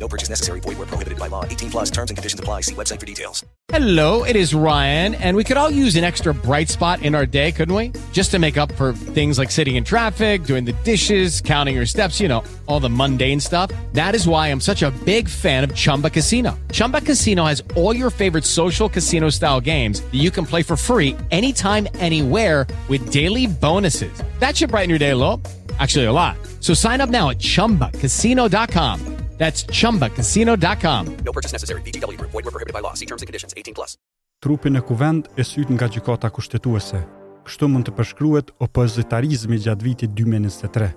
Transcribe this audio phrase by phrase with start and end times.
[0.00, 0.60] No purchase necessary.
[0.60, 1.44] Void where prohibited by law.
[1.44, 2.62] 18 plus terms and conditions apply.
[2.62, 3.44] See website for details.
[3.68, 7.24] Hello, it is Ryan, and we could all use an extra bright spot in our
[7.26, 7.92] day, couldn't we?
[8.10, 11.84] Just to make up for things like sitting in traffic, doing the dishes, counting your
[11.86, 13.70] steps, you know, all the mundane stuff.
[13.92, 16.58] That is why I'm such a big fan of Chumba Casino.
[16.72, 20.74] Chumba Casino has all your favorite social casino style games that you can play for
[20.76, 24.20] free anytime, anywhere with daily bonuses.
[24.40, 25.40] That should brighten your day a little.
[25.78, 26.36] Actually, a lot.
[26.60, 29.09] So sign up now at chumbacasino.com.
[29.40, 31.04] That's chumbacasino.com.
[31.24, 31.80] No purchase necessary.
[31.82, 32.92] VGW report were prohibited by law.
[32.94, 33.54] See terms and conditions.
[33.56, 33.72] 18+.
[33.74, 33.96] Plus.
[34.44, 37.00] Trupi në kuvend e syt nga gjykata kushtetuese.
[37.48, 40.88] Kështu mund të përshkruhet opozitarizmi gjatë vitit 2023.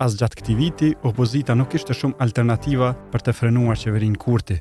[0.00, 4.56] As gjatë këtij viti, opozita nuk ishte shumë alternativa për të frenuar qeverinë Kurti.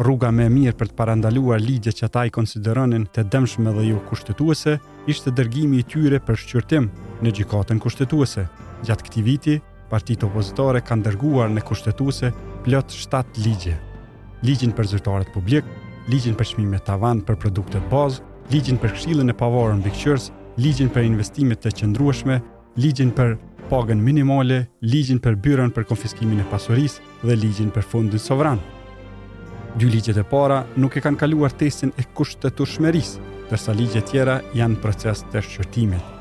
[0.00, 3.88] Rruga më e mirë për të parandaluar ligjet që ata i konsideronin të dëmshme dhe
[3.90, 4.78] jo kushtetuese
[5.12, 6.88] ishte dërgimi i tyre për shqyrtim
[7.24, 8.46] në gjykatën kushtetuese.
[8.84, 9.58] Gjatë këtij viti
[9.90, 12.28] Partitë opozitore kanë dërguar në kushtetuese
[12.64, 13.78] plot 7 ligje.
[14.42, 15.64] Ligjin për zyrtarët publik,
[16.08, 18.22] ligjin për çmime tavan për produktet bazë,
[18.52, 20.30] ligjin për këshillën e pavarur mbikëqyrës,
[20.60, 22.40] ligjin për investimet të qëndrueshme,
[22.80, 23.36] ligjin për
[23.70, 28.60] pagën minimale, ligjin për byrën për konfiskimin e pasurisë dhe ligjin për fondin sovran.
[29.78, 34.80] Dy ligjet e para nuk e kanë kaluar testin e kushtetueshmërisë, ndërsa ligjet tjera janë
[34.82, 36.16] proces të shqyrtimit.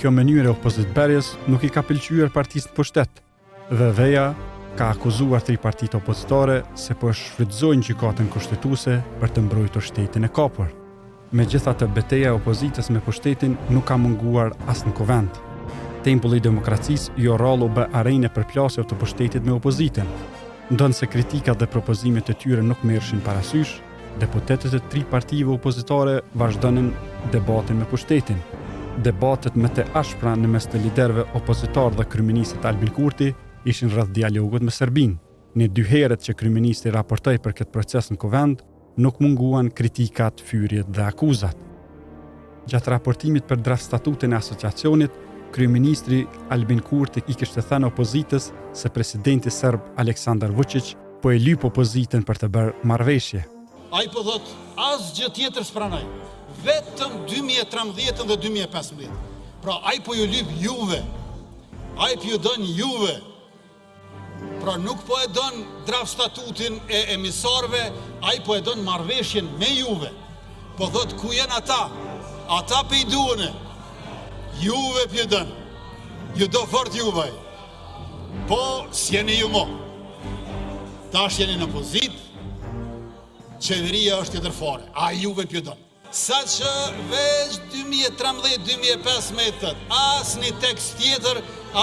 [0.00, 3.22] Kjo mënyrë e opozit berjes nuk i ka pëlqyer partisë në pushtet,
[3.70, 4.32] dhe veja
[4.74, 10.30] ka akuzuar tri partitë opozitore se po shfrytëzojnë gjykatën kushtetuese për të mbrojtur shtetin e
[10.38, 10.70] kapur.
[11.34, 15.38] Megjithatë, betejë e opozitës me pushtetin nuk ka munguar as në kuvent.
[16.06, 20.10] Tempulli i demokracisë jo rallu bë arenë për plasje të pushtetit me opozitën.
[20.74, 23.78] Ndonë se kritikat dhe propozimet e tyre nuk mërshin parasysh,
[24.18, 26.90] deputetet e tri partive opozitore vazhdonin
[27.32, 28.42] debatin me pushtetin.
[29.06, 33.32] Debatet me të ashpra në mes të liderve opozitar dhe kryeministit Albin Kurti
[33.64, 35.14] ishin rrëth dialogut me Serbin.
[35.56, 38.62] Në dy heret që kryministi raportoj për këtë proces në kuvend,
[39.00, 41.56] nuk munguan kritikat, fyrjet dhe akuzat.
[42.68, 45.14] Gjatë raportimit për draft statutin e asociacionit,
[45.54, 46.24] kryministri
[46.54, 51.68] Albin Kurti i kështë të thënë opozitës se presidenti sërb Aleksandar Vucic po e lypë
[51.70, 53.44] opozitën për të bërë marveshje.
[53.94, 54.56] A i po dhëtë,
[54.90, 56.02] asë gjë tjetër së pranaj,
[56.66, 57.94] vetëm 2013
[58.32, 59.20] dhe 2015.
[59.62, 60.98] Pra, a i po ju lypë juve,
[62.02, 63.14] a i po ju dënë juve,
[64.64, 67.82] pra nuk po e donë draf statutin e emisarve,
[68.24, 70.08] a i po e donë marveshjen me juve.
[70.78, 71.82] Po dhët ku jenë ata,
[72.58, 73.50] ata pe i duene,
[74.62, 75.54] juve pje dënë,
[76.40, 77.28] ju do fort juve,
[78.48, 79.64] po s'jeni ju mo.
[81.12, 82.14] Ta është jeni në pozit,
[83.62, 85.82] qeveria është jetër fare, a juve pje dënë.
[86.14, 86.70] Sa që
[87.10, 91.36] veç 2013-2015, as një tekst tjetër,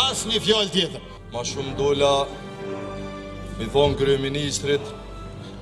[0.08, 1.02] as një fjall tjetër.
[1.31, 2.14] Ma shumë dola
[3.59, 4.84] Mi thonë kërë ministrit,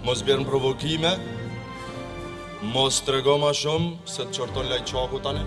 [0.06, 1.10] mos bjerën provokime,
[2.74, 5.42] mos të rego ma shumë, se të qërton lejtë qaku tani.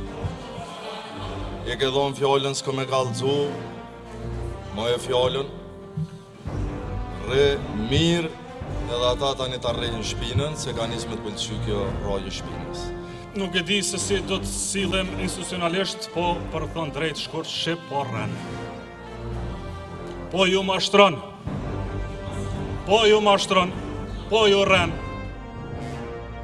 [1.70, 3.34] I ke dhonë fjallën, s'ko me kallë
[4.74, 5.52] ma e fjallën,
[7.30, 7.46] re
[7.86, 8.32] mirë,
[8.90, 12.86] edhe ata tani të rrejnë shpinën, se ka njësë me të pëllëqy kjo rajë shpinës.
[13.38, 17.54] Nuk e di se si do të sidhem institucionalisht, po për të në drejtë shkurë
[17.54, 18.46] shqipë, po rrenë.
[20.34, 21.30] Po ju ma shtronë
[22.86, 23.70] po ju mashtron,
[24.30, 24.90] po ju rren.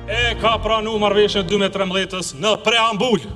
[0.08, 3.26] E ka pranu marveshën 2013-ës në preambull.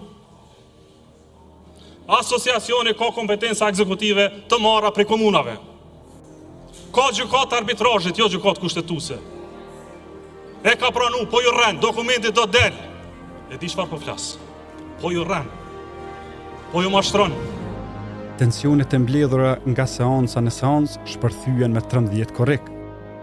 [2.13, 5.59] Asosiasioni ka kompetensa ekzekutive të marra prej komunave.
[6.93, 9.19] Ka gjukat arbitrajit, jo gjukat kushtetuse.
[10.65, 12.77] E ka pranu, po ju rren, dokumentit do del.
[13.53, 14.39] E di shfar po flasë,
[15.03, 15.49] po ju rren,
[16.73, 17.35] po ju mashtron.
[18.39, 22.72] Tensionet e mbledhura nga seanca në seancë shpërthyen me 13 korrik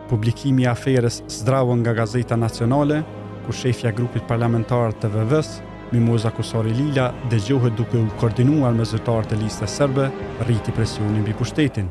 [0.09, 3.01] publikimi i aferës Zdravo nga Gazeta Nacionale,
[3.45, 5.59] ku shefja e grupit parlamentar të VVS,
[5.93, 10.09] Mimoza Kusori Lila, dëgjohet duke u koordinuar me zyrtarët të listës serbe,
[10.45, 11.87] rriti presionin mbi pushtetin.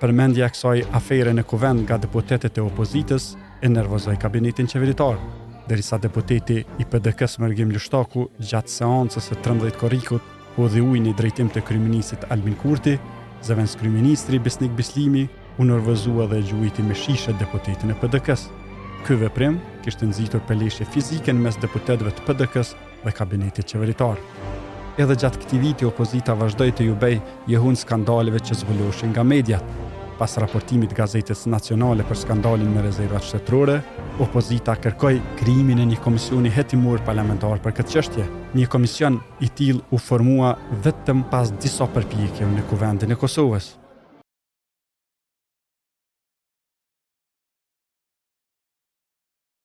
[0.00, 3.28] Përmendja e kësaj afere në kuvend nga deputetët e opozitës
[3.62, 5.20] e nervozoi kabinetin qeveritar,
[5.70, 11.14] derisa deputeti i PDK-s Mergim Lushtaku gjatë seancës së 13 korrikut u dhe ujnë i
[11.22, 12.96] drejtim të kryministit Albin Kurti,
[13.46, 15.28] zëvenskryministri Besnik Bislimi,
[15.60, 18.48] u nërvëzua dhe gjujti me shishe deputetin e PDK-s.
[19.06, 24.16] Ky veprim kishte nxitur peleshje fizike në mes deputetëve të PDK-s dhe kabinetit qeveritar.
[25.00, 27.18] Edhe gjatë këtij viti opozita vazhdoi të jubej
[27.52, 29.64] i hun skandaleve që zbuloheshin nga mediat.
[30.18, 33.78] Pas raportimit të Gazetës Nacionale për skandalin me rezervat shtetërore,
[34.22, 38.28] opozita kërkoi krijimin e një komisioni hetimor parlamentar për këtë çështje.
[38.54, 40.54] Një komision i tillë u formua
[40.84, 43.81] vetëm pas disa përpjekjeve në kuvendin e Kosovës.